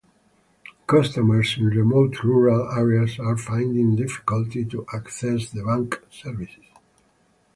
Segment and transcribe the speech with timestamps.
[0.87, 6.65] Customers in remote rural areas are finding difficulty to access the bank services.